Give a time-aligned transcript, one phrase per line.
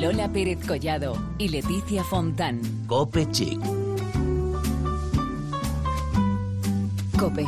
[0.00, 2.62] Lola Pérez Collado y Leticia Fontán.
[2.86, 3.60] Cope Chic.
[7.18, 7.46] Cope.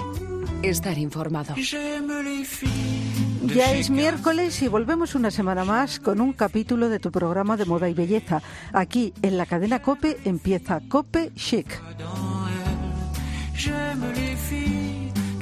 [0.62, 1.55] Estar informado.
[3.46, 7.65] Ya es miércoles y volvemos una semana más con un capítulo de tu programa de
[7.65, 8.43] moda y belleza.
[8.75, 11.80] Aquí en la cadena Cope empieza Cope Chic.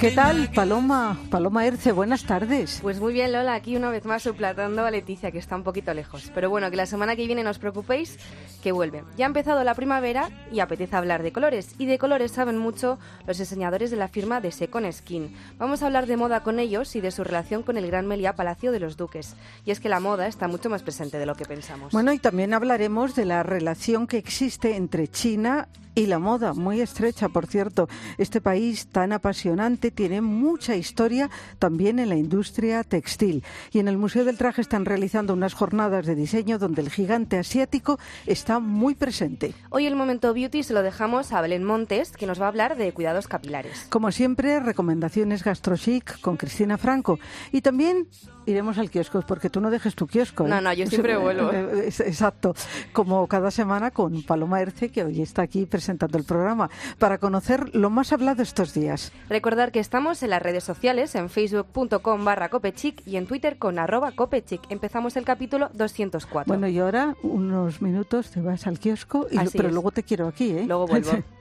[0.01, 1.19] ¿Qué tal, Paloma?
[1.29, 2.79] Paloma Erce, buenas tardes.
[2.81, 5.93] Pues muy bien, Lola, aquí una vez más suplantando a Leticia, que está un poquito
[5.93, 6.33] lejos.
[6.35, 8.19] Pero bueno, que la semana que viene no os preocupéis,
[8.63, 9.05] que vuelve.
[9.19, 11.75] Ya ha empezado la primavera y apetece hablar de colores.
[11.77, 15.37] Y de colores saben mucho los diseñadores de la firma de Second Skin.
[15.59, 18.35] Vamos a hablar de moda con ellos y de su relación con el Gran Meliá
[18.35, 19.37] Palacio de los Duques.
[19.67, 21.93] Y es que la moda está mucho más presente de lo que pensamos.
[21.93, 26.81] Bueno, y también hablaremos de la relación que existe entre China y la moda, muy
[26.81, 27.89] estrecha, por cierto.
[28.19, 33.43] Este país tan apasionante tiene mucha historia también en la industria textil.
[33.73, 37.39] Y en el Museo del Traje están realizando unas jornadas de diseño donde el gigante
[37.39, 39.55] asiático está muy presente.
[39.71, 42.77] Hoy el momento beauty se lo dejamos a Belén Montes, que nos va a hablar
[42.77, 43.87] de cuidados capilares.
[43.91, 47.19] Como siempre, recomendaciones gastrochic con Cristina Franco.
[47.53, 48.09] Y también
[48.47, 50.47] iremos al kiosco, porque tú no dejes tu kiosco.
[50.47, 51.53] No, no, yo siempre vuelvo.
[51.53, 52.55] Exacto.
[52.93, 57.75] Como cada semana con Paloma Erce, que hoy está aquí presentando el programa, para conocer
[57.75, 59.13] lo más hablado estos días.
[59.31, 63.79] Recordar que estamos en las redes sociales, en facebook.com barra copechic y en Twitter con
[63.79, 64.61] arroba copechic.
[64.69, 66.47] Empezamos el capítulo 204.
[66.47, 70.51] Bueno, y ahora unos minutos te vas al kiosco, y pero luego te quiero aquí,
[70.51, 70.65] ¿eh?
[70.67, 71.13] Luego vuelvo.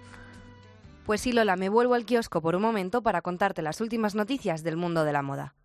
[1.06, 4.62] Pues sí, Lola, me vuelvo al kiosco por un momento para contarte las últimas noticias
[4.62, 5.56] del mundo de la moda.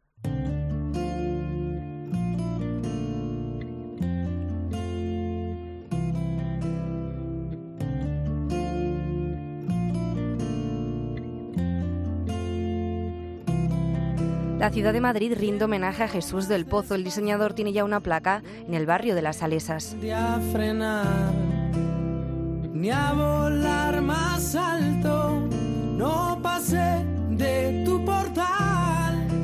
[14.65, 16.95] La ciudad de Madrid rinde homenaje a Jesús del Pozo.
[16.95, 19.95] El diseñador tiene ya una placa en el barrio de las Salesas.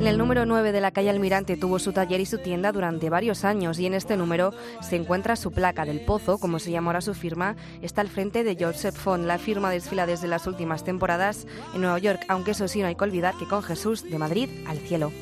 [0.01, 3.11] En el número 9 de la calle Almirante tuvo su taller y su tienda durante
[3.11, 6.89] varios años y en este número se encuentra su placa del Pozo, como se llama
[6.89, 9.27] ahora su firma, está al frente de Joseph Font.
[9.27, 12.95] La firma desfila desde las últimas temporadas en Nueva York, aunque eso sí no hay
[12.95, 15.13] que olvidar que con Jesús de Madrid al cielo.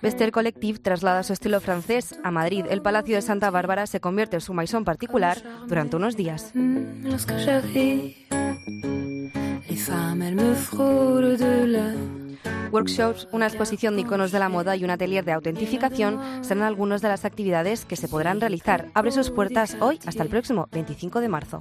[0.00, 2.66] Vestel Collective traslada su estilo francés a Madrid.
[2.68, 5.38] El Palacio de Santa Bárbara se convierte en su maison particular
[5.68, 6.52] durante unos días.
[12.72, 17.02] Workshops, una exposición de iconos de la moda y un atelier de autentificación serán algunas
[17.02, 18.88] de las actividades que se podrán realizar.
[18.94, 21.60] Abre sus puertas hoy hasta el próximo 25 de marzo.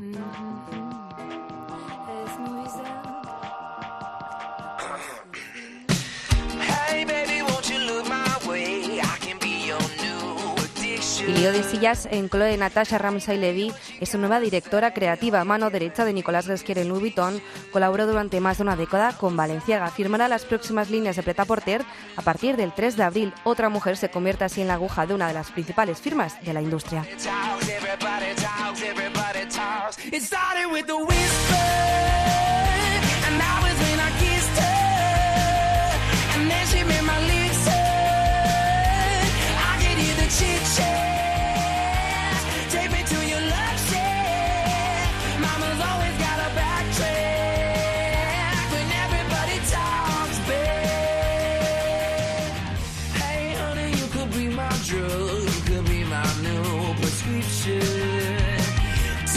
[11.37, 16.05] Y de sillas en Chloe Natasha Ramsay Levy es su nueva directora creativa, mano derecha
[16.05, 17.41] de Nicolás Resquier en Louis Vuitton.
[17.71, 19.89] Colaboró durante más de una década con Valenciaga.
[19.89, 21.83] Firmará las próximas líneas de Preta Porter
[22.15, 23.33] a partir del 3 de abril.
[23.43, 26.53] Otra mujer se convierte así en la aguja de una de las principales firmas de
[26.53, 27.05] la industria.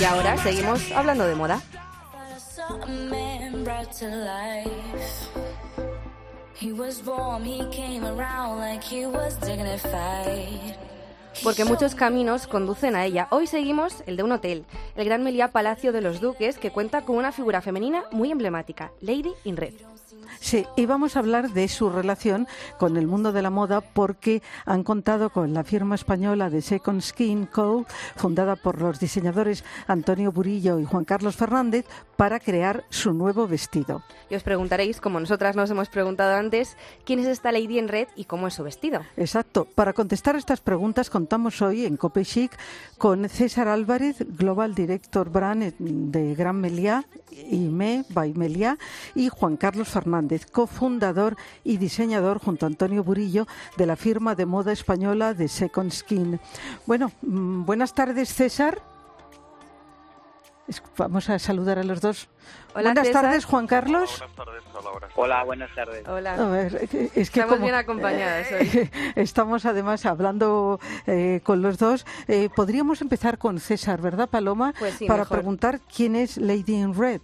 [0.05, 1.63] Y ahora seguimos hablando de moda.
[11.43, 13.29] Porque muchos caminos conducen a ella.
[13.31, 17.07] Hoy seguimos el de un hotel, el Gran Meliá Palacio de los Duques, que cuenta
[17.07, 19.94] con una figura femenina muy emblemática, Lady in Red.
[20.41, 22.47] Sí, y vamos a hablar de su relación
[22.79, 27.01] con el mundo de la moda porque han contado con la firma española de Second
[27.01, 27.87] Skin Co.,
[28.17, 31.87] fundada por los diseñadores Antonio Burillo y Juan Carlos Fernández,
[32.17, 34.03] para crear su nuevo vestido.
[34.31, 38.09] Y os preguntaréis, como nosotras nos hemos preguntado antes, ¿quién es esta Lady en Red
[38.17, 39.01] y cómo es su vestido?
[39.17, 39.67] Exacto.
[39.75, 42.53] Para contestar estas preguntas contamos hoy en Cope Chic
[42.99, 48.79] con César Álvarez, Global Director Brand de Gran Meliá y Me by Meliá,
[49.15, 50.05] y Juan Carlos Fernández,
[50.51, 53.47] cofundador y diseñador junto a Antonio Burillo
[53.77, 56.41] de la firma de moda española de Second Skin.
[56.87, 58.83] Bueno, mm, buenas tardes César.
[60.97, 62.29] Vamos a saludar a los dos.
[62.73, 64.23] buenas tardes, Juan Carlos.
[64.23, 64.73] Hola, buenas tardes.
[64.75, 66.09] Hola, Hola, buenas tardes.
[66.09, 66.35] Hola.
[66.35, 68.91] A ver, es que Estamos bien acompañadas hoy.
[69.15, 72.07] Estamos además hablando eh, con los dos.
[72.29, 74.73] Eh, podríamos empezar con César, ¿verdad, Paloma?
[74.79, 75.37] Pues sí, Para mejor.
[75.37, 77.21] preguntar quién es Lady in Red.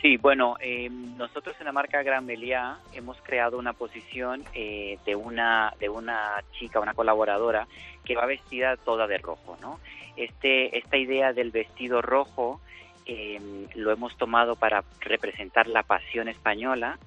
[0.00, 5.16] Sí, bueno, eh, nosotros en la marca Gran Meliá hemos creado una posición eh, de
[5.16, 7.66] una de una chica, una colaboradora
[8.04, 9.80] que va vestida toda de rojo, ¿no?
[10.16, 12.60] Este esta idea del vestido rojo
[13.06, 13.40] eh,
[13.74, 16.98] lo hemos tomado para representar la pasión española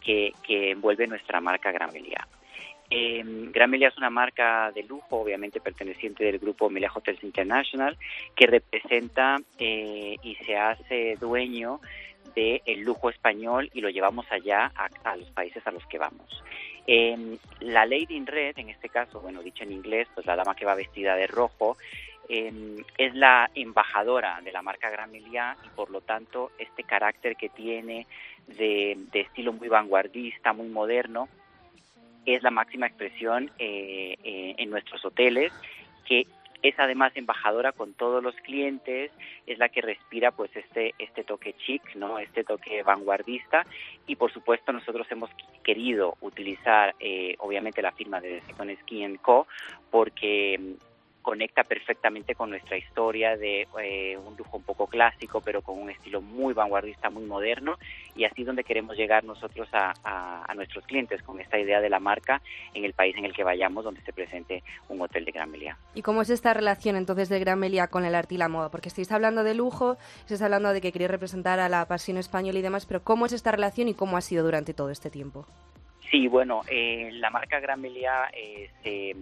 [0.00, 2.28] que, que envuelve nuestra marca Gran Meliá.
[2.90, 7.98] Eh, Gran Meliá es una marca de lujo, obviamente perteneciente del grupo Meliá Hotels International,
[8.36, 11.80] que representa eh, y se hace dueño
[12.34, 15.98] del el lujo español y lo llevamos allá a, a los países a los que
[15.98, 16.42] vamos.
[16.86, 20.54] Eh, la Lady in Red, en este caso, bueno, dicho en inglés, pues la dama
[20.54, 21.76] que va vestida de rojo,
[22.28, 27.36] eh, es la embajadora de la marca Gran Meliá y por lo tanto este carácter
[27.36, 28.06] que tiene
[28.46, 31.28] de, de estilo muy vanguardista, muy moderno,
[32.24, 35.52] es la máxima expresión eh, eh, en nuestros hoteles,
[36.04, 36.26] que
[36.62, 39.10] es además embajadora con todos los clientes,
[39.46, 42.18] es la que respira pues este este toque chic, ¿no?
[42.18, 43.64] Este toque vanguardista
[44.06, 45.30] y por supuesto nosotros hemos
[45.62, 49.46] querido utilizar eh, obviamente la firma de Second Skin Co
[49.90, 50.76] porque
[51.26, 55.90] conecta perfectamente con nuestra historia de eh, un lujo un poco clásico, pero con un
[55.90, 57.78] estilo muy vanguardista, muy moderno,
[58.14, 61.80] y así es donde queremos llegar nosotros a, a, a, nuestros clientes, con esta idea
[61.80, 62.40] de la marca
[62.74, 65.76] en el país en el que vayamos, donde se presente un hotel de Gran Meliá.
[65.96, 68.70] ¿Y cómo es esta relación entonces de Gran Meliá con el arte y la moda?
[68.70, 72.60] Porque estáis hablando de lujo, estáis hablando de que queréis representar a la pasión española
[72.60, 75.44] y demás, pero ¿cómo es esta relación y cómo ha sido durante todo este tiempo?
[76.08, 79.16] Sí, bueno, eh, la marca Gran Meliá eh, se,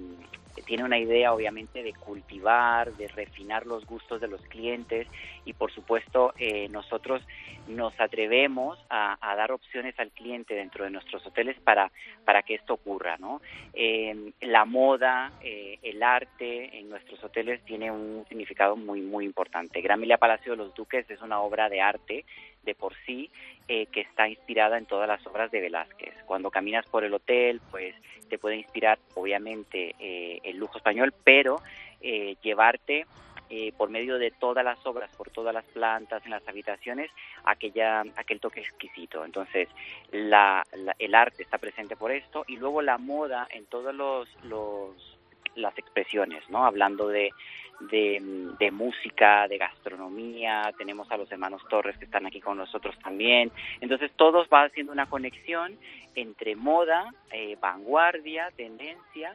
[0.62, 5.06] tiene una idea obviamente de cultivar, de refinar los gustos de los clientes
[5.44, 7.22] y por supuesto eh, nosotros
[7.68, 11.90] nos atrevemos a, dar opciones al cliente dentro de nuestros hoteles para,
[12.24, 13.16] para que esto ocurra.
[13.16, 13.40] ¿no?
[13.72, 19.80] Eh, la moda, eh, el arte en nuestros hoteles tiene un significado muy, muy importante.
[19.80, 22.24] Gran Palacio de los Duques es una obra de arte
[22.64, 23.30] de por sí
[23.68, 26.14] eh, que está inspirada en todas las obras de Velázquez.
[26.26, 27.94] Cuando caminas por el hotel, pues
[28.28, 31.60] te puede inspirar obviamente eh, el lujo español, pero
[32.00, 33.06] eh, llevarte
[33.50, 37.10] eh, por medio de todas las obras, por todas las plantas en las habitaciones,
[37.44, 39.24] aquella, aquel toque exquisito.
[39.24, 39.68] Entonces,
[40.10, 44.28] la, la, el arte está presente por esto y luego la moda en todos los,
[44.44, 45.18] los
[45.56, 46.64] las expresiones, ¿no?
[46.64, 47.30] Hablando de,
[47.80, 53.50] de, música, de gastronomía, tenemos a los hermanos Torres que están aquí con nosotros también.
[53.80, 55.76] Entonces todos va haciendo una conexión
[56.14, 59.34] entre moda, eh, vanguardia, tendencia,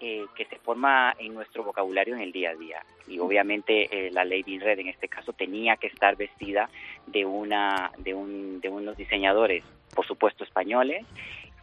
[0.00, 2.82] eh, que se forma en nuestro vocabulario en el día a día.
[3.08, 6.70] Y obviamente eh, la Lady Red en este caso tenía que estar vestida
[7.06, 9.64] de, una, de, un, de unos diseñadores,
[9.94, 11.04] por supuesto, españoles,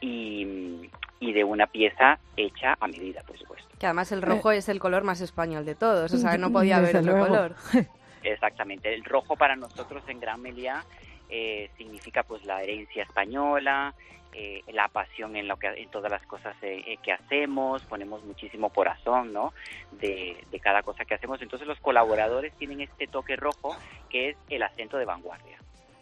[0.01, 0.89] y,
[1.19, 3.67] y, de una pieza hecha a medida, por supuesto.
[3.79, 6.51] Que además el rojo eh, es el color más español de todos, o sea, no
[6.51, 7.27] podía haber otro luego.
[7.27, 7.55] color.
[8.23, 10.83] Exactamente, el rojo para nosotros en Gran Meliá
[11.29, 13.93] eh, significa pues la herencia española,
[14.37, 18.69] eh, la pasión en lo que en todas las cosas eh, que hacemos, ponemos muchísimo
[18.69, 19.53] corazón, ¿no?
[19.93, 21.41] De, de cada cosa que hacemos.
[21.41, 23.77] Entonces los colaboradores tienen este toque rojo
[24.09, 25.57] que es el acento de vanguardia.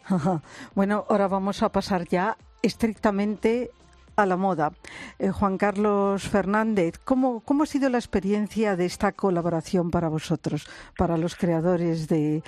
[0.74, 3.70] Bueno, ahora vamos a pasar ya estrictamente
[4.16, 4.72] a la moda.
[5.18, 10.68] Eh, Juan Carlos Fernández, ¿cómo, ¿cómo ha sido la experiencia de esta colaboración para vosotros,
[10.96, 12.42] para los creadores de,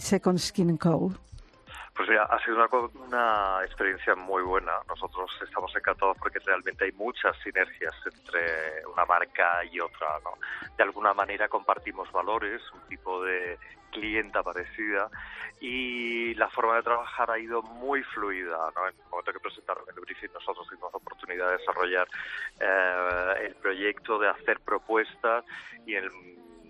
[0.00, 1.12] Second Skin Co?
[1.96, 2.68] Pues mira, ha sido una,
[3.06, 4.72] una, experiencia muy buena.
[4.86, 10.06] Nosotros estamos encantados porque realmente hay muchas sinergias entre una marca y otra.
[10.22, 10.34] ¿no?
[10.76, 13.58] De alguna manera compartimos valores, un tipo de
[13.90, 15.10] clienta parecida
[15.60, 18.70] y la forma de trabajar ha ido muy fluida.
[18.74, 18.88] ¿no?
[18.88, 22.08] En el momento que presentaron el briefing nosotros tuvimos la oportunidad de desarrollar
[22.60, 25.44] eh, el proyecto, de hacer propuestas
[25.86, 26.10] y el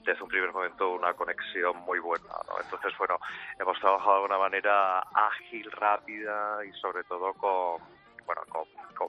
[0.09, 2.33] desde un primer momento una conexión muy buena.
[2.49, 2.61] ¿no?
[2.63, 3.19] Entonces, bueno,
[3.59, 7.83] hemos trabajado de una manera ágil, rápida y sobre todo con,
[8.25, 9.09] bueno, con, con,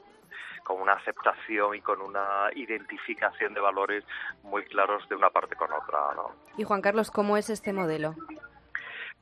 [0.64, 4.04] con, una aceptación y con una identificación de valores
[4.44, 6.00] muy claros de una parte con otra.
[6.16, 6.32] ¿no?
[6.58, 8.16] Y Juan Carlos, ¿cómo es este modelo?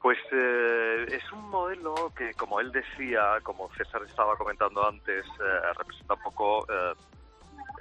[0.02, 5.74] Pues eh, es un modelo que, como él decía, como César estaba comentando antes, eh,
[5.78, 6.94] representa un poco eh,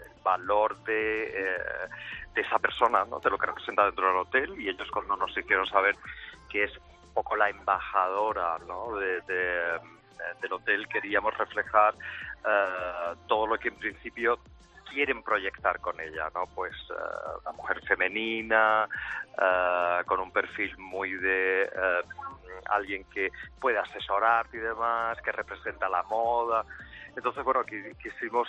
[0.06, 1.86] el valor de
[2.36, 3.18] de esa persona, ¿no?
[3.18, 5.96] de lo que representa dentro del hotel y ellos cuando nos hicieron saber
[6.50, 8.94] que es un poco la embajadora ¿no?
[8.96, 9.80] de, de,
[10.42, 11.94] del hotel queríamos reflejar
[12.44, 14.38] uh, todo lo que en principio
[14.90, 16.46] quieren proyectar con ella, ¿no?
[16.54, 18.88] Pues uh, una mujer femenina,
[19.36, 25.88] uh, con un perfil muy de uh, alguien que puede asesorarte y demás, que representa
[25.88, 26.64] la moda.
[27.14, 28.48] Entonces, bueno, quisimos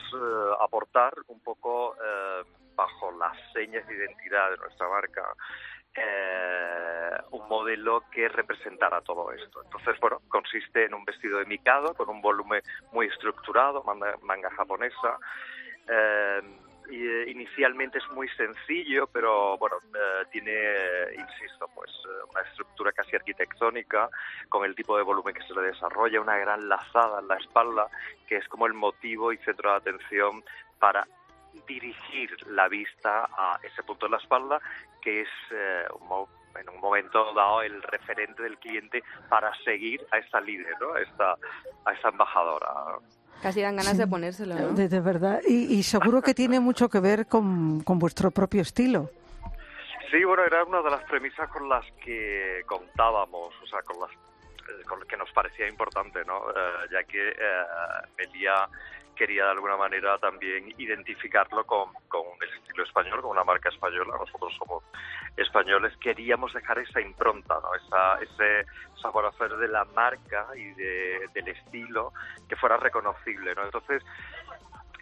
[0.60, 1.96] aportar un poco
[2.76, 5.24] bajo las señas de identidad de nuestra marca
[5.98, 7.17] eh,
[7.48, 9.64] un modelo que representara todo esto.
[9.64, 12.62] Entonces, bueno, consiste en un vestido de micado con un volumen
[12.92, 15.18] muy estructurado, manga, japonesa.
[15.88, 16.42] Eh,
[16.90, 21.92] eh, inicialmente es muy sencillo, pero bueno, eh, tiene, insisto, pues
[22.32, 24.10] una estructura casi arquitectónica
[24.50, 27.88] con el tipo de volumen que se le desarrolla, una gran lazada en la espalda,
[28.28, 30.44] que es como el motivo y centro de atención
[30.80, 31.06] para
[31.68, 34.62] dirigir la vista a ese punto de la espalda,
[35.02, 35.86] que es eh,
[36.60, 40.94] en un momento dado el referente del cliente para seguir a esta líder, ¿no?
[40.94, 41.38] a, esta,
[41.86, 42.68] a esta embajadora.
[43.42, 44.70] Casi dan ganas de ponérselo, ¿no?
[44.74, 45.42] De, verdad.
[45.48, 49.12] Y, seguro que tiene mucho que ver con, con vuestro propio estilo.
[50.10, 54.10] Sí, bueno, era una de las premisas con las que contábamos, o sea, con las
[54.12, 56.50] eh, con que nos parecía importante, ¿no?
[56.50, 57.64] Eh, ya que eh,
[59.18, 64.16] quería de alguna manera también identificarlo con, con, el estilo español, con una marca española.
[64.18, 64.84] Nosotros somos
[65.36, 65.98] españoles.
[65.98, 67.74] Queríamos dejar esa impronta, ¿no?
[67.76, 68.66] esa, ese
[69.02, 72.14] saber-hacer de la marca y de, del estilo
[72.48, 73.54] que fuera reconocible.
[73.56, 73.66] ¿no?
[73.66, 74.04] Entonces,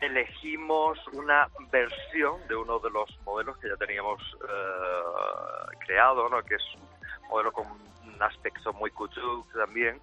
[0.02, 6.42] elegimos una versión de uno de los modelos que ya teníamos eh, creado, ¿no?
[6.44, 10.02] que es un modelo con un aspecto muy couture también.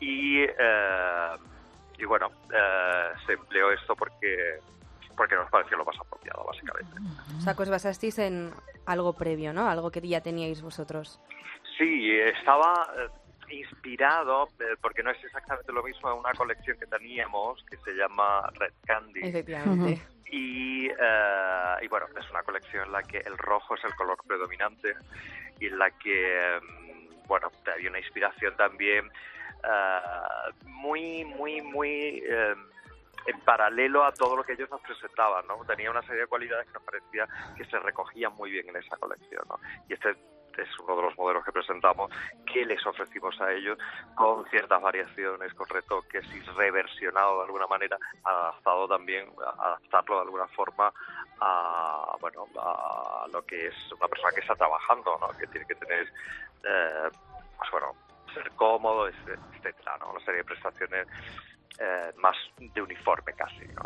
[0.00, 0.42] Y.
[0.42, 1.36] Eh,
[1.98, 4.58] y bueno, eh, se empleó esto porque
[5.16, 6.96] porque nos pareció lo más apropiado, básicamente.
[7.38, 8.50] O sea, que os basasteis en
[8.84, 9.68] algo previo, ¿no?
[9.68, 11.20] Algo que ya teníais vosotros.
[11.78, 16.86] Sí, estaba eh, inspirado, eh, porque no es exactamente lo mismo, en una colección que
[16.86, 19.20] teníamos que se llama Red Candy.
[19.22, 20.02] Efectivamente.
[20.32, 24.94] Y, y bueno, es una colección en la que el rojo es el color predominante
[25.60, 29.08] y en la que, mm, bueno, había una inspiración también
[29.64, 32.54] eh, muy, muy, muy eh,
[33.26, 35.64] en paralelo a todo lo que ellos nos presentaban, ¿no?
[35.64, 38.96] Tenía una serie de cualidades que nos parecía que se recogían muy bien en esa
[38.96, 39.58] colección, ¿no?
[39.88, 40.16] Y este
[40.58, 42.10] es uno de los modelos que presentamos,
[42.52, 43.78] que les ofrecimos a ellos
[44.14, 50.46] con ciertas variaciones, con retoques y reversionado de alguna manera, adaptado también, adaptarlo de alguna
[50.48, 50.92] forma
[51.40, 55.28] a, bueno, a lo que es una persona que está trabajando, ¿no?
[55.38, 56.06] Que tiene que tener,
[56.64, 57.10] eh,
[57.58, 57.92] pues bueno,
[58.34, 60.10] ser cómodo, etcétera, ¿no?
[60.10, 61.06] Una serie de prestaciones
[61.78, 63.82] eh, más de uniforme casi, ¿no?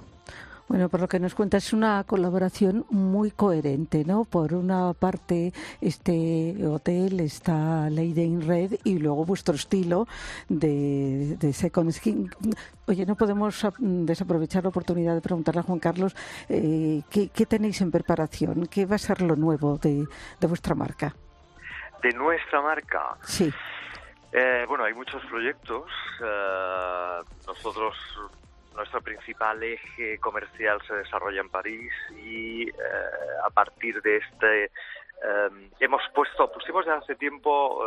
[0.69, 4.26] Bueno, por lo que nos cuenta es una colaboración muy coherente, ¿no?
[4.26, 10.07] Por una parte este hotel está Lady in Red y luego vuestro estilo
[10.50, 12.31] de, de Second Skin.
[12.87, 16.14] Oye, no podemos desaprovechar la oportunidad de preguntarle a Juan Carlos
[16.50, 20.07] eh, ¿qué, ¿qué, tenéis en preparación, qué va a ser lo nuevo de,
[20.38, 21.14] de vuestra marca.
[22.02, 23.17] De nuestra marca.
[23.23, 23.50] Sí.
[24.32, 25.90] Eh, bueno, hay muchos proyectos.
[26.23, 27.97] Eh, nosotros,
[28.75, 32.75] nuestro principal eje comercial se desarrolla en París y eh,
[33.44, 34.70] a partir de este
[35.80, 37.85] hemos puesto, pusimos ya hace tiempo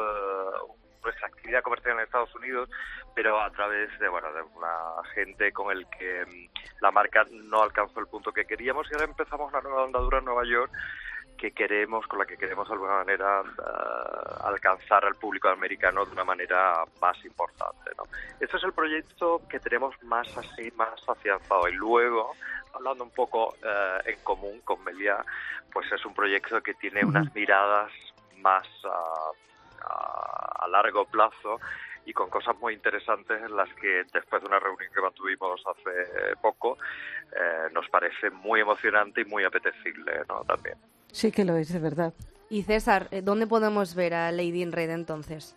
[1.02, 2.70] nuestra actividad comercial en Estados Unidos,
[3.16, 6.50] pero a través de bueno de una gente con el que
[6.82, 10.26] la marca no alcanzó el punto que queríamos y ahora empezamos una nueva andadura en
[10.26, 10.72] Nueva York
[11.42, 16.12] que queremos, con la que queremos de alguna manera uh, alcanzar al público americano de
[16.12, 17.90] una manera más importante.
[17.98, 18.04] ¿no?
[18.40, 21.68] Este es el proyecto que tenemos más así, más afianzado.
[21.68, 22.36] Y luego,
[22.76, 25.26] hablando un poco uh, en común con Melia,
[25.74, 27.92] pues es un proyecto que tiene unas miradas
[28.38, 29.34] más uh,
[29.84, 31.60] a largo plazo
[32.06, 36.36] y con cosas muy interesantes en las que después de una reunión que mantuvimos hace
[36.40, 36.78] poco
[37.32, 40.44] eh, nos parece muy emocionante y muy apetecible ¿no?
[40.44, 40.78] también.
[41.12, 42.14] Sí que lo es, de verdad.
[42.50, 45.56] Y César, eh, ¿dónde podemos ver a Lady in Red entonces?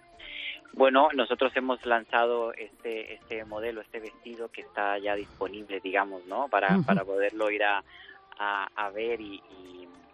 [0.75, 6.49] Bueno, nosotros hemos lanzado este este modelo, este vestido que está ya disponible, digamos, ¿no?
[6.49, 7.83] Para, para poderlo ir a,
[8.39, 9.41] a, ver y,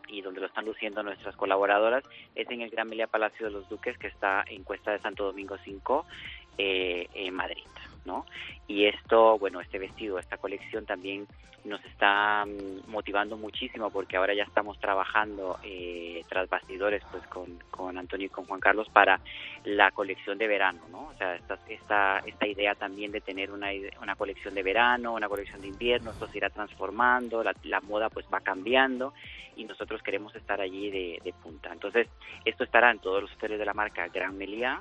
[0.09, 2.04] y, donde lo están luciendo nuestras colaboradoras.
[2.35, 5.25] Es en el Gran Melia Palacio de los Duques, que está en Cuesta de Santo
[5.25, 6.06] Domingo 5,
[6.59, 7.64] eh, en Madrid.
[8.66, 11.26] Y esto, bueno, este vestido, esta colección también
[11.64, 17.59] nos está mm, motivando muchísimo porque ahora ya estamos trabajando eh, tras bastidores pues con,
[17.71, 19.21] con Antonio y con Juan Carlos para
[19.64, 21.09] la colección de verano, ¿no?
[21.09, 23.69] O sea, esta, esta, esta idea también de tener una,
[24.00, 28.09] una colección de verano, una colección de invierno, esto se irá transformando, la, la moda
[28.09, 29.12] pues va cambiando
[29.57, 31.71] y nosotros queremos estar allí de, de punta.
[31.73, 32.09] Entonces,
[32.45, 34.80] esto estará en todos los hoteles de la marca Gran Meliá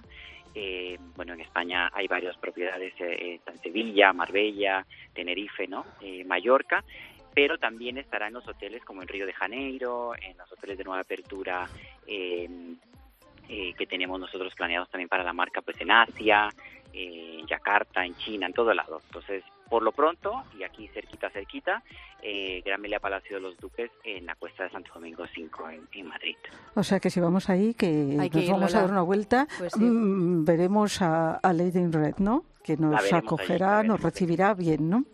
[0.55, 5.85] eh, bueno, en España hay varias propiedades, eh, en Sevilla, Marbella, Tenerife, ¿no?
[6.01, 6.83] Eh, Mallorca,
[7.33, 10.83] pero también estará en los hoteles como en Río de Janeiro, en los hoteles de
[10.83, 11.67] nueva apertura
[13.51, 16.49] eh, que tenemos nosotros planeados también para la marca pues en Asia,
[16.99, 19.01] en Yakarta, en China, en todo lado.
[19.05, 21.83] Entonces, por lo pronto, y aquí cerquita, cerquita,
[22.21, 26.07] eh, Gran Melia Palacio de los Duques en la cuesta de Santo Domingo 5 en,
[26.07, 26.35] Madrid.
[26.75, 30.43] O sea que si vamos ahí, que, nos vamos a dar una vuelta, pues mm,
[30.43, 32.45] veremos a, Lady in Red, ¿no?
[32.63, 35.05] Que nos acogerá, nos recibirá bien, ¿no?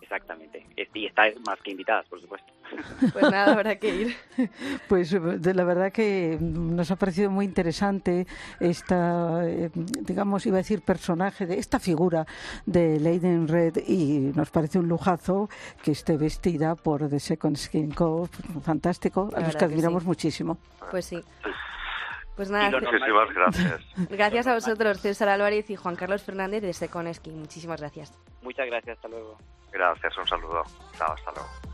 [0.00, 0.66] Exactamente.
[0.94, 2.52] Y está más que invitadas, por supuesto.
[3.12, 4.16] Pues nada, habrá que ir.
[4.88, 8.26] Pues de la verdad que nos ha parecido muy interesante
[8.58, 12.26] esta, eh, digamos, iba a decir personaje, de esta figura
[12.66, 15.48] de Leiden Red y nos parece un lujazo
[15.82, 18.28] que esté vestida por The Second Skin Co.
[18.62, 20.58] Fantástico, a los que admiramos muchísimo.
[20.90, 21.22] Pues sí.
[22.36, 23.82] Pues nada, muchísimas gracias.
[24.10, 27.38] Gracias a vosotros, César Álvarez y Juan Carlos Fernández de Second Skin.
[27.38, 28.18] Muchísimas gracias.
[28.40, 29.36] Muchas gracias, hasta luego.
[29.70, 30.62] Gracias, un saludo.
[30.96, 31.69] Chao, hasta luego.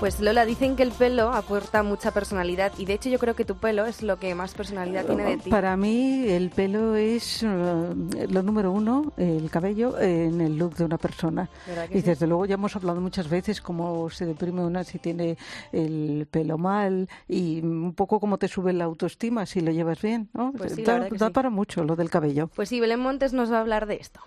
[0.00, 3.44] Pues Lola, dicen que el pelo aporta mucha personalidad y de hecho yo creo que
[3.44, 5.50] tu pelo es lo que más personalidad tiene de ti.
[5.50, 10.86] Para mí el pelo es eh, lo número uno, el cabello, en el look de
[10.86, 11.50] una persona.
[11.90, 15.36] Y desde luego ya hemos hablado muchas veces cómo se deprime una si tiene
[15.70, 20.30] el pelo mal y un poco cómo te sube la autoestima si lo llevas bien.
[20.32, 20.52] ¿no?
[20.56, 22.48] Pues da, para mucho lo del cabello.
[22.56, 24.20] Pues sí, Belén Montes nos va a hablar de esto.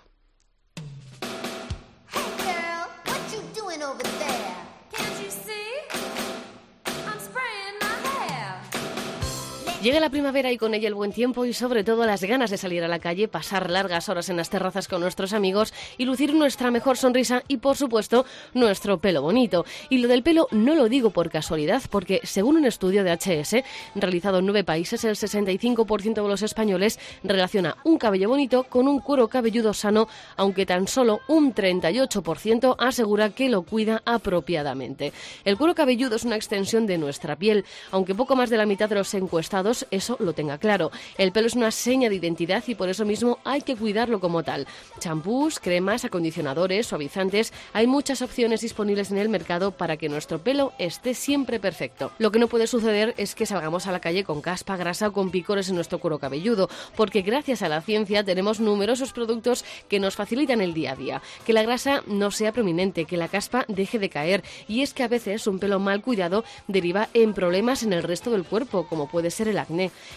[9.84, 12.56] Llega la primavera y con ella el buen tiempo y sobre todo las ganas de
[12.56, 16.32] salir a la calle, pasar largas horas en las terrazas con nuestros amigos y lucir
[16.32, 18.24] nuestra mejor sonrisa y por supuesto
[18.54, 19.66] nuestro pelo bonito.
[19.90, 23.62] Y lo del pelo no lo digo por casualidad, porque según un estudio de HS
[23.94, 29.00] realizado en nueve países, el 65% de los españoles relaciona un cabello bonito con un
[29.00, 35.12] cuero cabelludo sano, aunque tan solo un 38% asegura que lo cuida apropiadamente.
[35.44, 38.88] El cuero cabelludo es una extensión de nuestra piel, aunque poco más de la mitad
[38.88, 40.90] de los encuestados eso lo tenga claro.
[41.18, 44.42] El pelo es una seña de identidad y por eso mismo hay que cuidarlo como
[44.42, 44.66] tal.
[44.98, 50.72] Champús, cremas, acondicionadores, suavizantes, hay muchas opciones disponibles en el mercado para que nuestro pelo
[50.78, 52.12] esté siempre perfecto.
[52.18, 55.12] Lo que no puede suceder es que salgamos a la calle con caspa, grasa o
[55.12, 60.00] con picores en nuestro cuero cabelludo, porque gracias a la ciencia tenemos numerosos productos que
[60.00, 61.22] nos facilitan el día a día.
[61.46, 65.02] Que la grasa no sea prominente, que la caspa deje de caer y es que
[65.02, 69.08] a veces un pelo mal cuidado deriva en problemas en el resto del cuerpo, como
[69.08, 69.58] puede ser el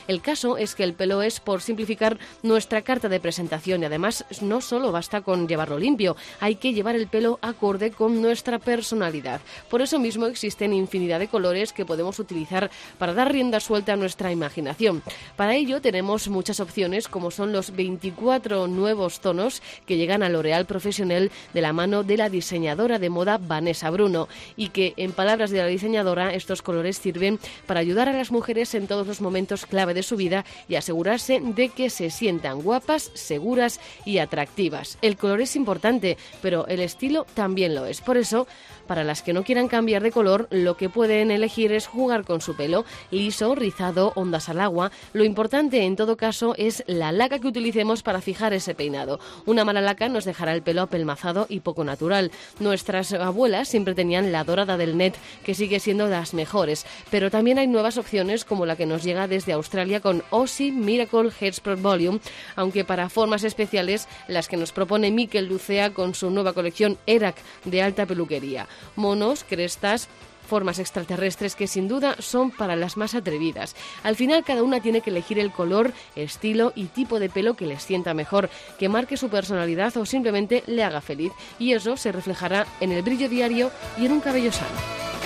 [0.07, 4.25] el caso es que el pelo es, por simplificar, nuestra carta de presentación y además
[4.41, 9.41] no solo basta con llevarlo limpio, hay que llevar el pelo acorde con nuestra personalidad.
[9.69, 13.97] Por eso mismo existen infinidad de colores que podemos utilizar para dar rienda suelta a
[13.97, 15.01] nuestra imaginación.
[15.35, 20.65] Para ello tenemos muchas opciones como son los 24 nuevos tonos que llegan a L'Oréal
[20.65, 25.51] Profesional de la mano de la diseñadora de moda Vanessa Bruno y que en palabras
[25.51, 29.36] de la diseñadora estos colores sirven para ayudar a las mujeres en todos los momentos
[29.45, 34.97] clave de su vida y asegurarse de que se sientan guapas, seguras y atractivas.
[35.01, 38.01] El color es importante, pero el estilo también lo es.
[38.01, 38.47] Por eso,
[38.87, 42.41] para las que no quieran cambiar de color, lo que pueden elegir es jugar con
[42.41, 44.91] su pelo, liso, rizado, ondas al agua.
[45.13, 49.19] Lo importante en todo caso es la laca que utilicemos para fijar ese peinado.
[49.45, 52.31] Una mala laca nos dejará el pelo apelmazado y poco natural.
[52.59, 57.59] Nuestras abuelas siempre tenían la dorada del net, que sigue siendo las mejores, pero también
[57.59, 62.19] hay nuevas opciones como la que nos llega desde Australia con Aussie Miracle Hairspray Volume,
[62.55, 67.35] aunque para formas especiales las que nos propone Mikel Lucea con su nueva colección ERAC
[67.65, 70.09] de alta peluquería monos, crestas,
[70.47, 73.75] formas extraterrestres que sin duda son para las más atrevidas.
[74.03, 77.67] Al final cada una tiene que elegir el color, estilo y tipo de pelo que
[77.67, 81.31] les sienta mejor, que marque su personalidad o simplemente le haga feliz.
[81.59, 85.16] Y eso se reflejará en el brillo diario y en un cabello sano.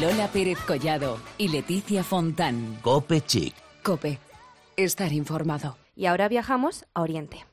[0.00, 2.78] Lola Pérez Collado y Leticia Fontán.
[2.82, 3.54] Cope Chic.
[3.82, 4.18] Cope.
[4.76, 5.78] Estar informado.
[5.96, 7.46] Y ahora viajamos a Oriente.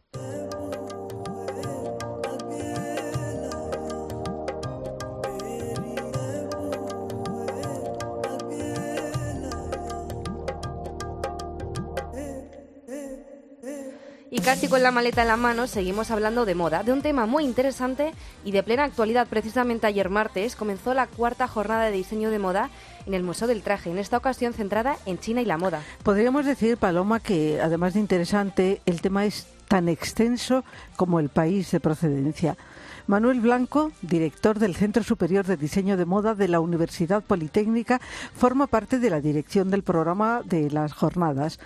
[14.35, 17.27] Y casi con la maleta en la mano seguimos hablando de moda, de un tema
[17.27, 19.27] muy interesante y de plena actualidad.
[19.27, 22.71] Precisamente ayer martes comenzó la cuarta jornada de diseño de moda
[23.05, 25.83] en el Museo del Traje, en esta ocasión centrada en China y la moda.
[26.01, 30.63] Podríamos decir, Paloma, que además de interesante, el tema es tan extenso
[30.95, 32.57] como el país de procedencia
[33.05, 38.01] Manuel Blanco, director del Centro Superior de Diseño de Moda de la Universidad Politécnica,
[38.33, 41.59] forma parte de la dirección del programa de las jornadas.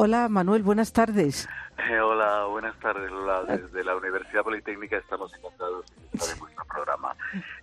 [0.00, 1.48] Hola Manuel, buenas tardes.
[1.76, 3.42] Eh, hola, buenas tardes Lola.
[3.42, 7.16] Desde la Universidad Politécnica estamos encantados de vuestro programa.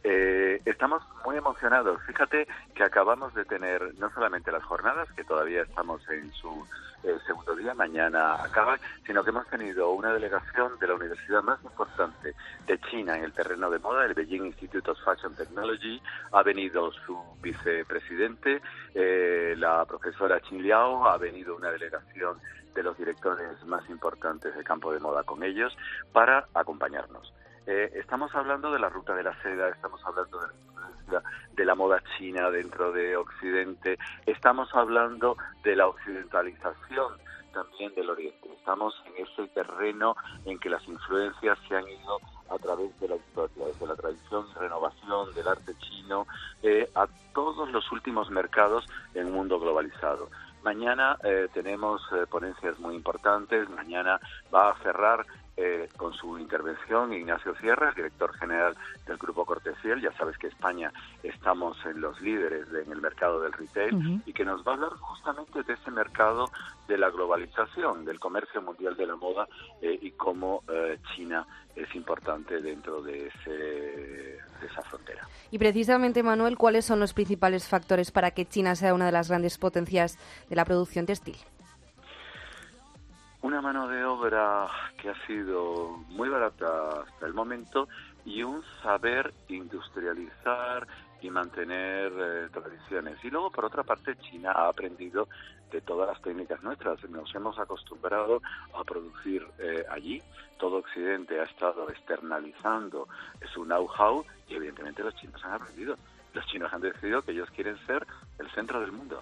[0.04, 2.02] Eh, estamos muy emocionados.
[2.06, 6.68] Fíjate que acabamos de tener no solamente las jornadas, que todavía estamos en su
[7.06, 11.64] eh, segundo día, mañana acaban, sino que hemos tenido una delegación de la universidad más
[11.64, 12.34] importante
[12.66, 16.02] de China en el terreno de moda, el Beijing Institute of Fashion Technology.
[16.32, 18.62] Ha venido su vicepresidente,
[19.58, 22.40] la profesora Qin Liao, ha venido una delegación
[22.76, 25.76] de los directores más importantes del campo de moda con ellos
[26.12, 27.34] para acompañarnos.
[27.66, 30.54] Eh, estamos hablando de la ruta de la seda, estamos hablando de la,
[31.54, 37.14] de la moda china dentro de Occidente, estamos hablando de la occidentalización
[37.54, 38.50] también del Oriente.
[38.54, 43.16] Estamos en ese terreno en que las influencias se han ido a través de la
[43.16, 46.28] historia, desde la tradición y renovación del arte chino
[46.62, 50.30] eh, a todos los últimos mercados en un mundo globalizado.
[50.64, 53.70] Mañana eh, tenemos eh, ponencias muy importantes.
[53.70, 54.20] Mañana
[54.54, 55.26] va a cerrar
[55.58, 58.76] eh, con su intervención Ignacio Sierra, director general
[59.08, 60.02] del Grupo Cortesiel.
[60.02, 60.92] Ya sabes que España
[61.24, 64.92] estamos en los líderes en el mercado del retail y que nos va a hablar
[65.00, 66.50] justamente de ese mercado
[66.88, 69.48] de la globalización, del comercio mundial de la moda
[69.82, 70.64] y cómo
[71.16, 75.28] China es importante dentro de, ese, de esa frontera.
[75.52, 79.30] Y precisamente, Manuel, ¿cuáles son los principales factores para que China sea una de las
[79.30, 80.18] grandes potencias
[80.50, 81.38] de la producción textil?
[83.46, 87.88] Una mano de obra que ha sido muy barata hasta el momento
[88.26, 90.88] y un saber industrializar
[91.22, 93.24] y mantener eh, tradiciones.
[93.24, 95.28] Y luego, por otra parte, China ha aprendido
[95.72, 97.08] de todas las técnicas nuestras.
[97.08, 98.42] Nos hemos acostumbrado
[98.74, 100.24] a producir eh, allí.
[100.58, 103.08] Todo Occidente ha estado externalizando
[103.54, 105.98] su know-how y evidentemente los chinos han aprendido.
[106.34, 108.08] Los chinos han decidido que ellos quieren ser
[108.40, 109.22] el centro del mundo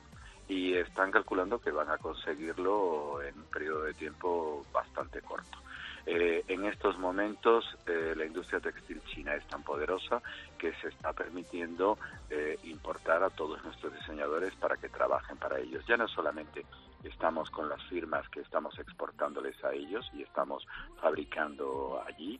[0.53, 5.57] y están calculando que van a conseguirlo en un periodo de tiempo bastante corto.
[6.05, 10.21] Eh, en estos momentos eh, la industria textil china es tan poderosa
[10.57, 11.97] que se está permitiendo
[12.29, 15.83] eh, importar a todos nuestros diseñadores para que trabajen para ellos.
[15.87, 16.65] Ya no solamente
[17.03, 20.67] estamos con las firmas que estamos exportándoles a ellos y estamos
[21.01, 22.39] fabricando allí,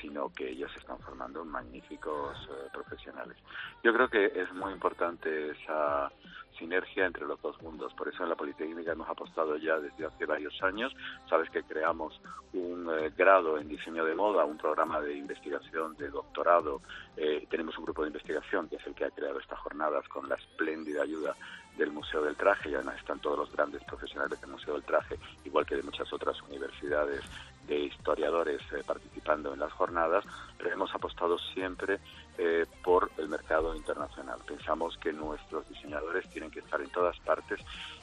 [0.00, 3.36] sino que ellos están formando magníficos profesionales.
[3.82, 6.12] Yo creo que es muy importante esa
[6.60, 7.92] sinergia entre los dos mundos.
[7.94, 10.94] Por eso en la Politécnica hemos apostado ya desde hace varios años.
[11.28, 12.20] Sabes que creamos
[12.52, 16.82] un eh, grado en diseño de moda, un programa de investigación, de doctorado.
[17.16, 20.28] Eh, tenemos un grupo de investigación que es el que ha creado estas jornadas con
[20.28, 21.34] la espléndida ayuda
[21.76, 22.70] del Museo del Traje.
[22.70, 26.40] Ya están todos los grandes profesionales del Museo del Traje, igual que de muchas otras
[26.42, 27.22] universidades
[27.66, 30.24] de historiadores eh, participando en las jornadas,
[30.58, 32.00] pero hemos apostado siempre
[32.42, 34.38] eh, por el mercado internacional.
[34.46, 37.60] Pensamos que nuestros diseñadores tienen que estar en todas partes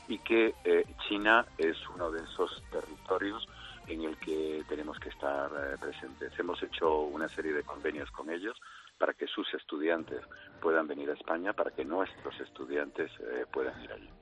[0.07, 3.47] y que eh, China es uno de esos territorios
[3.87, 6.37] en el que tenemos que estar eh, presentes.
[6.37, 8.55] Hemos hecho una serie de convenios con ellos
[8.99, 10.21] para que sus estudiantes
[10.61, 13.09] puedan venir a España, para que nuestros estudiantes
[13.51, 14.16] puedan ir allí.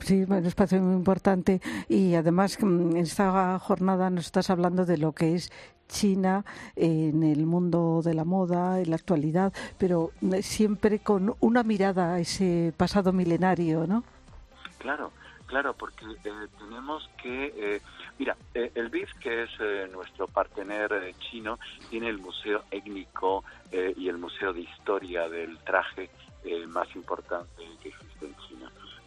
[0.00, 4.98] Sí, un espacio muy importante y además mm, en esta jornada nos estás hablando de
[4.98, 5.52] lo que es
[5.88, 6.44] China
[6.76, 12.14] en el mundo de la moda, en la actualidad, pero eh, siempre con una mirada
[12.14, 14.04] a ese pasado milenario, ¿no?
[14.78, 15.12] Claro,
[15.46, 17.52] claro, porque eh, tenemos que...
[17.56, 17.80] Eh,
[18.18, 19.50] mira, el BIF, que es
[19.92, 21.58] nuestro partener chino,
[21.90, 26.10] tiene el Museo Étnico y el Museo de Historia del Traje
[26.68, 28.09] más importante que existe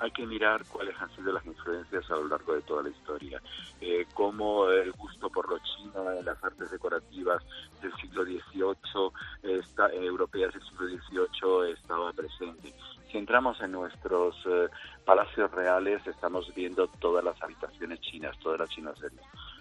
[0.03, 3.41] hay que mirar cuáles han sido las influencias a lo largo de toda la historia,
[3.79, 7.41] eh, cómo el gusto por lo chino en las artes decorativas
[7.81, 12.73] del siglo XVIII, está, eh, europeas del siglo XVIII estaba presente.
[13.09, 14.67] Si entramos en nuestros eh,
[15.05, 18.95] palacios reales, estamos viendo todas las habitaciones chinas, todas las chinas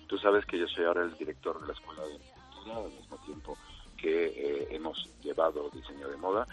[0.08, 3.16] Tú sabes que yo soy ahora el director de la Escuela de Arquitectura, al mismo
[3.24, 3.58] tiempo
[3.96, 6.46] que eh, hemos llevado diseño de moda,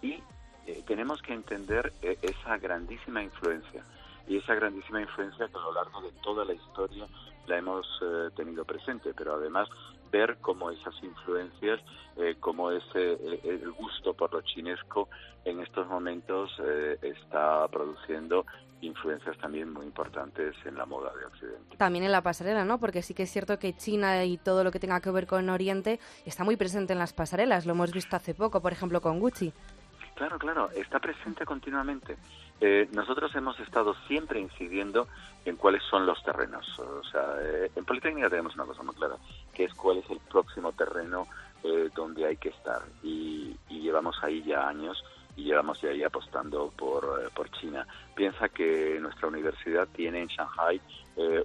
[0.00, 0.18] y
[0.66, 3.82] eh, tenemos que entender eh, esa grandísima influencia
[4.28, 7.06] y esa grandísima influencia que a lo largo de toda la historia
[7.46, 9.68] la hemos eh, tenido presente, pero además
[10.12, 11.80] ver cómo esas influencias,
[12.38, 13.12] cómo ese
[13.44, 15.08] el gusto por lo chinesco
[15.42, 16.50] en estos momentos
[17.00, 18.44] está produciendo
[18.82, 21.76] influencias también muy importantes en la moda de Occidente.
[21.78, 22.78] También en la pasarela, ¿no?
[22.78, 25.48] Porque sí que es cierto que China y todo lo que tenga que ver con
[25.48, 27.64] Oriente está muy presente en las pasarelas.
[27.64, 29.54] Lo hemos visto hace poco, por ejemplo, con Gucci.
[30.14, 32.16] Claro, claro, está presente continuamente.
[32.60, 35.08] Eh, nosotros hemos estado siempre incidiendo
[35.44, 36.78] en cuáles son los terrenos.
[36.78, 39.16] O sea, eh, en Politécnica tenemos una cosa muy clara,
[39.52, 41.26] que es cuál es el próximo terreno
[41.64, 42.82] eh, donde hay que estar.
[43.02, 45.02] Y, y, llevamos ahí ya años
[45.34, 47.86] y llevamos ya ahí apostando por, por China.
[48.14, 50.80] Piensa que nuestra universidad tiene en Shanghai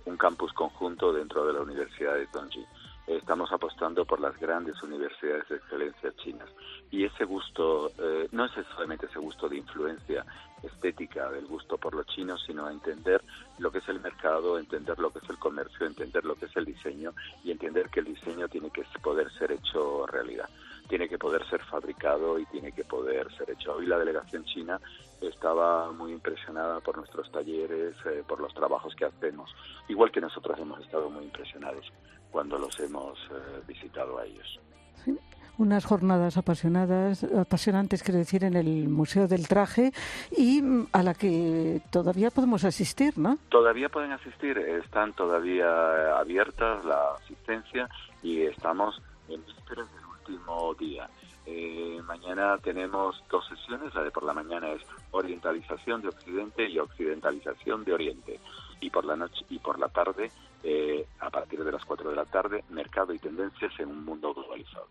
[0.05, 2.65] un campus conjunto dentro de la Universidad de Tongji
[3.07, 6.49] estamos apostando por las grandes universidades de excelencia chinas.
[6.91, 10.25] Y ese gusto, eh, no es solamente ese gusto de influencia
[10.61, 13.21] estética del gusto por lo chino, sino entender
[13.59, 16.55] lo que es el mercado, entender lo que es el comercio, entender lo que es
[16.57, 20.49] el diseño y entender que el diseño tiene que poder ser hecho realidad
[20.87, 23.75] tiene que poder ser fabricado y tiene que poder ser hecho.
[23.75, 24.79] Hoy la delegación china
[25.21, 29.53] estaba muy impresionada por nuestros talleres, eh, por los trabajos que hacemos,
[29.89, 31.91] igual que nosotros hemos estado muy impresionados
[32.37, 34.59] cuando los hemos eh, visitado a ellos.
[35.03, 35.17] Sí,
[35.57, 39.91] unas jornadas apasionadas, apasionantes, quiero decir, en el Museo del Traje
[40.29, 43.39] y mm, a la que todavía podemos asistir, ¿no?
[43.49, 47.89] Todavía pueden asistir, están todavía abiertas la asistencia
[48.21, 51.09] y estamos en vísperas del último día.
[51.47, 56.77] Eh, mañana tenemos dos sesiones, la de por la mañana es orientalización de Occidente y
[56.77, 58.39] occidentalización de Oriente
[58.79, 60.29] y por la noche y por la tarde
[60.63, 64.33] eh, a partir de las 4 de la tarde mercado y tendencias en un mundo
[64.33, 64.87] globalizado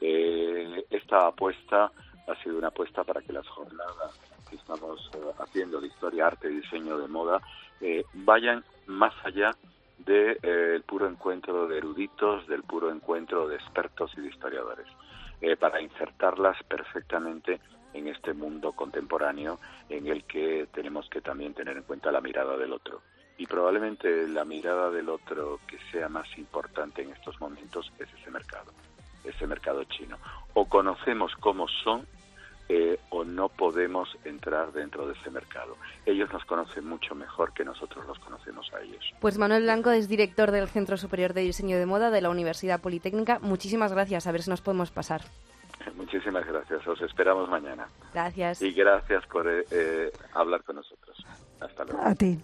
[0.00, 1.90] eh, esta apuesta
[2.26, 6.50] ha sido una apuesta para que las jornadas que estamos eh, haciendo de historia arte
[6.50, 7.40] y diseño de moda
[8.12, 9.54] vayan más allá
[9.98, 14.86] del puro encuentro de eruditos del puro encuentro de expertos y de historiadores
[15.60, 17.60] para insertarlas perfectamente
[17.94, 19.58] en este mundo contemporáneo
[19.88, 23.02] en el que tenemos que también tener en cuenta la mirada del otro.
[23.38, 28.30] Y probablemente la mirada del otro que sea más importante en estos momentos es ese
[28.30, 28.72] mercado,
[29.24, 30.18] ese mercado chino.
[30.54, 32.04] O conocemos cómo son
[32.68, 35.76] eh, o no podemos entrar dentro de ese mercado.
[36.04, 39.02] Ellos nos conocen mucho mejor que nosotros los conocemos a ellos.
[39.20, 42.80] Pues Manuel Blanco es director del Centro Superior de Diseño de Moda de la Universidad
[42.80, 43.38] Politécnica.
[43.38, 44.26] Muchísimas gracias.
[44.26, 45.22] A ver si nos podemos pasar.
[45.96, 46.86] Muchísimas gracias.
[46.86, 47.88] Os esperamos mañana.
[48.12, 48.60] Gracias.
[48.60, 51.16] Y gracias por eh, eh, hablar con nosotros.
[51.60, 52.02] Hasta luego.
[52.02, 52.38] A ti.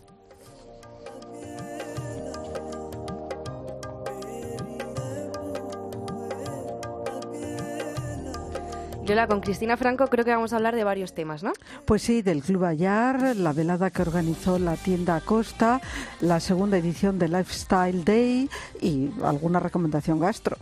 [9.04, 11.52] Yola, con Cristina Franco creo que vamos a hablar de varios temas, ¿no?
[11.84, 15.80] Pues sí, del Club Ayar, la velada que organizó la tienda Acosta,
[16.20, 18.48] la segunda edición de Lifestyle Day
[18.80, 20.56] y alguna recomendación gastro.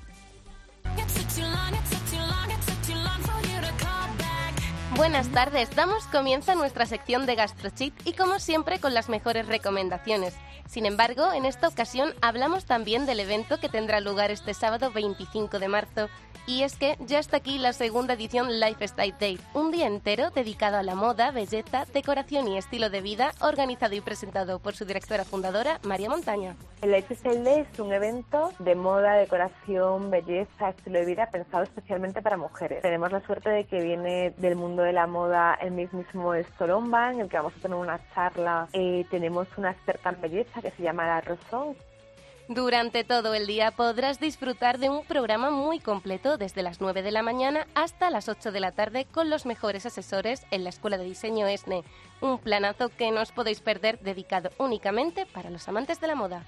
[5.02, 9.48] Buenas tardes, damos comienzo a nuestra sección de GastroChit y como siempre con las mejores
[9.48, 10.32] recomendaciones.
[10.68, 15.58] Sin embargo, en esta ocasión hablamos también del evento que tendrá lugar este sábado 25
[15.58, 16.08] de marzo
[16.46, 20.76] y es que ya está aquí la segunda edición Lifestyle Day, un día entero dedicado
[20.76, 25.24] a la moda, belleza, decoración y estilo de vida, organizado y presentado por su directora
[25.24, 26.56] fundadora, María Montaña.
[26.80, 32.22] El Lifestyle Day es un evento de moda, decoración, belleza, estilo de vida pensado especialmente
[32.22, 32.82] para mujeres.
[32.82, 37.20] Tenemos la suerte de que viene del mundo de la moda el mismísimo Stolomba, en
[37.20, 38.68] el que vamos a tener una charla.
[38.72, 41.76] Eh, tenemos una experta en belleza que se llama La Rosón,
[42.48, 47.10] durante todo el día podrás disfrutar de un programa muy completo desde las 9 de
[47.10, 50.98] la mañana hasta las 8 de la tarde con los mejores asesores en la Escuela
[50.98, 51.84] de Diseño ESNE.
[52.20, 56.44] Un planazo que no os podéis perder dedicado únicamente para los amantes de la moda.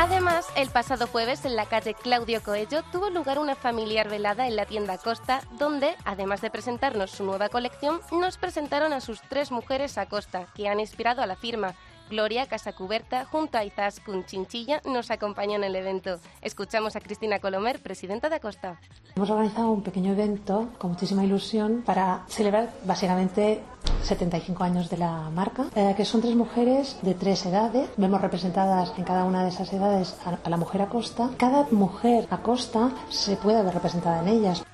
[0.00, 4.54] Además, el pasado jueves en la calle Claudio Coello tuvo lugar una familiar velada en
[4.54, 9.50] la tienda Costa, donde, además de presentarnos su nueva colección, nos presentaron a sus tres
[9.50, 11.74] mujeres a Costa, que han inspirado a la firma,
[12.08, 16.20] Gloria Casacuberta, junto a Izas Chinchilla, nos acompañó en el evento.
[16.42, 18.80] Escuchamos a Cristina Colomer, presidenta de Acosta.
[19.16, 23.62] Hemos organizado un pequeño evento con muchísima ilusión para celebrar básicamente
[24.08, 27.90] 75 años de la marca, eh, que son tres mujeres de tres edades.
[27.96, 31.30] Vemos representadas en cada una de esas edades a, la mujer Acosta.
[31.36, 34.64] Cada mujer Acosta se puede ver representada en ellas.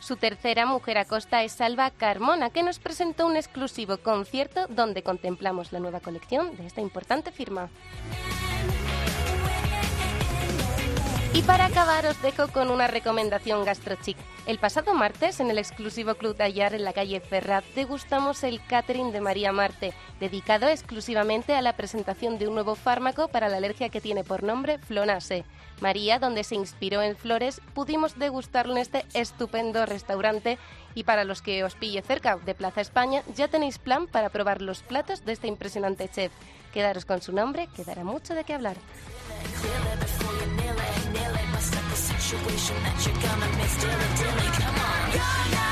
[0.00, 5.02] Su tercera mujer a costa es Salva Carmona, que nos presentó un exclusivo concierto donde
[5.02, 7.68] contemplamos la nueva colección de esta importante firma.
[11.34, 14.16] Y para acabar os dejo con una recomendación gastrochic.
[14.50, 19.12] El pasado martes, en el exclusivo Club Tallar en la calle Ferrat, degustamos el catering
[19.12, 23.90] de María Marte, dedicado exclusivamente a la presentación de un nuevo fármaco para la alergia
[23.90, 25.44] que tiene por nombre Flonase.
[25.80, 30.58] María, donde se inspiró en flores, pudimos degustarlo en este estupendo restaurante
[30.96, 34.62] y para los que os pille cerca de Plaza España, ya tenéis plan para probar
[34.62, 36.32] los platos de este impresionante chef.
[36.74, 38.78] Quedaros con su nombre, que dará mucho de qué hablar.
[42.30, 44.48] Situation that you're gonna miss dilly dilly.
[44.62, 45.69] Come on.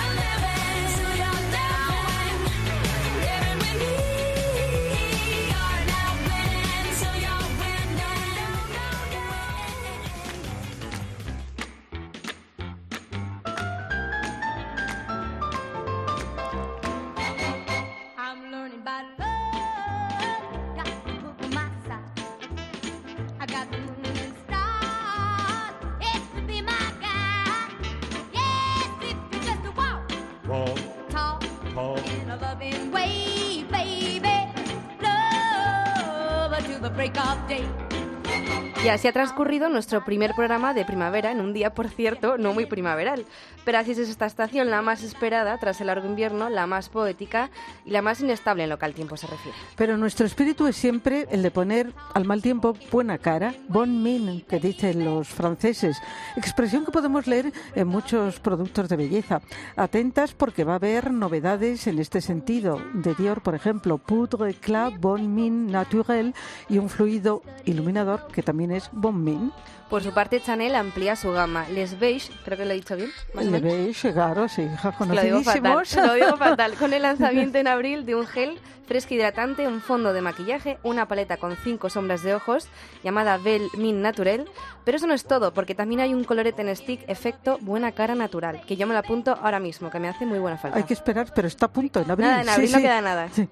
[38.89, 42.55] Y así ha transcurrido nuestro primer programa de primavera, en un día, por cierto, no
[42.55, 43.27] muy primaveral.
[43.69, 47.51] Pero así es esta estación la más esperada tras el largo invierno, la más poética
[47.85, 49.59] y la más inestable en lo que al tiempo se refiere.
[49.77, 54.41] Pero nuestro espíritu es siempre el de poner al mal tiempo buena cara, bon min,
[54.49, 56.01] que dicen los franceses,
[56.35, 59.43] expresión que podemos leer en muchos productos de belleza.
[59.77, 62.81] Atentas porque va a haber novedades en este sentido.
[62.95, 66.35] De Dior, por ejemplo, poudre éclat bon min naturel
[66.71, 69.53] y un fluido iluminador que también es bon min.
[69.89, 71.67] Por su parte, Chanel amplía su gama.
[71.71, 73.11] Les Beige, creo que lo he dicho bien.
[73.33, 75.95] más Le veis llegar, sí, hija, Lo digo fatal, conocidísimos.
[76.07, 76.75] lo digo fatal.
[76.75, 81.07] Con el lanzamiento en abril de un gel fresco hidratante, un fondo de maquillaje, una
[81.07, 82.69] paleta con cinco sombras de ojos
[83.05, 84.49] llamada Belle Min Naturel.
[84.85, 88.15] Pero eso no es todo, porque también hay un colorete en stick efecto buena cara
[88.15, 90.79] natural, que yo me lo apunto ahora mismo, que me hace muy buena falta.
[90.79, 92.29] Hay que esperar, pero está a punto en abril.
[92.29, 92.83] Nada, en sí, abril no sí.
[92.83, 93.29] queda nada.
[93.31, 93.49] Sí.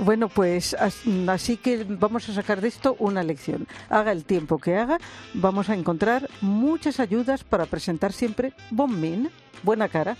[0.00, 3.66] Bueno, pues as- así que vamos a sacar de esto una lección.
[3.90, 4.98] Haga el tiempo que haga,
[5.34, 9.30] vamos a encontrar muchas ayudas para presentar siempre bon min,
[9.62, 10.16] buena cara.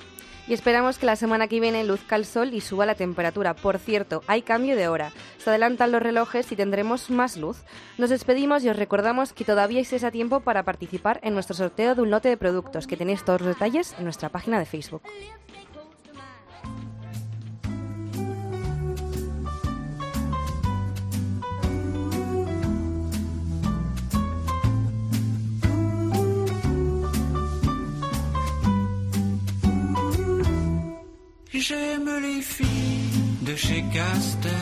[0.48, 3.52] Y esperamos que la semana que viene luzca el sol y suba la temperatura.
[3.54, 5.12] Por cierto, hay cambio de hora.
[5.36, 7.58] Se adelantan los relojes y tendremos más luz.
[7.98, 11.94] Nos despedimos y os recordamos que todavía estáis a tiempo para participar en nuestro sorteo
[11.94, 15.02] de un lote de productos, que tenéis todos los detalles en nuestra página de Facebook.
[33.58, 34.52] Chez Castel.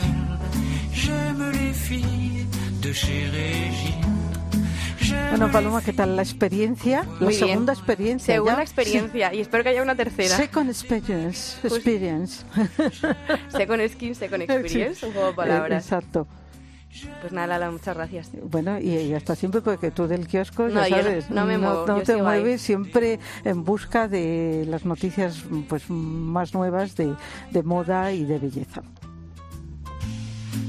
[0.93, 2.45] J'aime les filles
[2.81, 4.03] de chez Régine.
[5.29, 7.03] Bueno, Paloma, ¿qué tal la experiencia?
[7.03, 7.39] La Muy bien.
[7.47, 8.33] segunda experiencia.
[8.33, 8.61] Segunda ya.
[8.63, 10.35] experiencia y espero que haya una tercera.
[10.35, 11.57] Second experience.
[11.61, 12.43] Pues- experience.
[13.49, 14.51] Second Skin, Second Sí.
[14.51, 15.71] Experience, un juego de palabras.
[15.71, 16.27] Eh, Exacto.
[17.21, 18.29] Pues nada, Lala, muchas gracias.
[18.49, 21.85] Bueno, y, y hasta siempre, porque tú del kiosco, No, ya sabes, no me muevo,
[21.87, 22.21] no yo te ahí.
[22.21, 27.13] mueves siempre en busca de las noticias pues más nuevas de,
[27.51, 28.81] de moda y de belleza.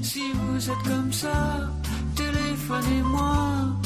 [0.02, 1.70] Si vous êtes comme ça,
[2.14, 3.76] téléphonez-moi.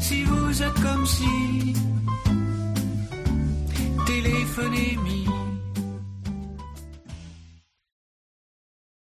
[0.00, 1.74] Si vous êtes comme si,
[4.06, 5.39] téléphonez-moi.